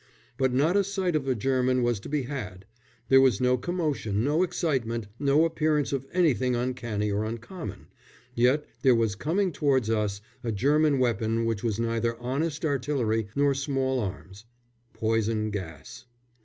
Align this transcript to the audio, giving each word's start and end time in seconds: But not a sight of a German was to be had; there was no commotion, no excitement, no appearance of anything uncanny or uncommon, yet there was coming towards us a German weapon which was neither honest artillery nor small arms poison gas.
But 0.35 0.51
not 0.51 0.75
a 0.75 0.83
sight 0.83 1.15
of 1.15 1.27
a 1.27 1.35
German 1.35 1.83
was 1.83 1.99
to 1.99 2.09
be 2.09 2.23
had; 2.23 2.65
there 3.09 3.21
was 3.21 3.39
no 3.39 3.55
commotion, 3.55 4.23
no 4.23 4.41
excitement, 4.41 5.05
no 5.19 5.45
appearance 5.45 5.93
of 5.93 6.07
anything 6.11 6.55
uncanny 6.55 7.11
or 7.11 7.23
uncommon, 7.23 7.85
yet 8.33 8.65
there 8.81 8.95
was 8.95 9.13
coming 9.13 9.51
towards 9.51 9.91
us 9.91 10.19
a 10.43 10.51
German 10.51 10.97
weapon 10.97 11.45
which 11.45 11.63
was 11.63 11.79
neither 11.79 12.17
honest 12.19 12.65
artillery 12.65 13.27
nor 13.35 13.53
small 13.53 13.99
arms 13.99 14.45
poison 14.95 15.51
gas. 15.51 16.05